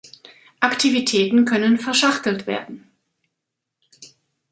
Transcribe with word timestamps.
Aktivitäten 0.61 1.45
können 1.45 1.77
verschachtelt 1.77 2.47
werden. 2.47 2.87